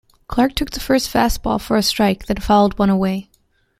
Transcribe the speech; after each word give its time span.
Clark 0.27 0.55
took 0.55 0.71
the 0.71 0.79
first 0.79 1.13
fastball 1.13 1.61
for 1.61 1.77
a 1.77 1.83
strike, 1.83 2.25
then 2.25 2.37
fouled 2.37 2.79
one 2.79 2.89
away. 2.89 3.29